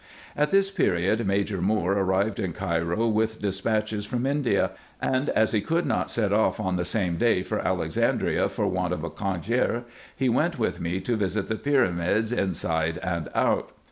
At 0.35 0.49
this 0.49 0.71
period 0.71 1.27
Major 1.27 1.61
Moore 1.61 1.91
arrived 1.93 2.39
in 2.39 2.53
Cairo 2.53 3.07
with 3.07 3.39
despatches 3.39 4.03
from 4.03 4.25
India; 4.25 4.71
and, 4.99 5.29
as 5.29 5.51
he 5.51 5.61
could 5.61 5.85
not 5.85 6.09
set 6.09 6.33
off 6.33 6.59
on 6.59 6.75
the 6.75 6.83
same 6.85 7.17
day 7.17 7.43
for 7.43 7.59
Alex 7.59 7.97
andria 7.99 8.49
for 8.49 8.65
want 8.65 8.93
of 8.93 9.03
a 9.03 9.11
cangiar, 9.11 9.83
he 10.15 10.27
went 10.27 10.57
with 10.57 10.81
me 10.81 10.99
to 11.01 11.15
visit 11.15 11.45
the 11.49 11.53
pyramids 11.55 12.31
IN 12.31 12.39
EGYPT, 12.39 12.47
NUBIA, 12.47 12.53
Sec. 12.55 12.63
253 12.63 12.87
inside 12.87 12.99
and 13.03 13.29
out. 13.35 13.71